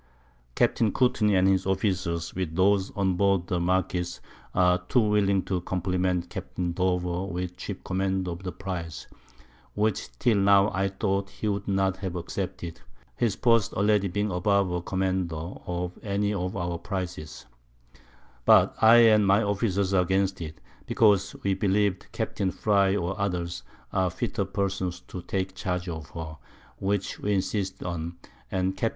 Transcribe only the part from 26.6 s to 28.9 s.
which we insisted on; and Capts.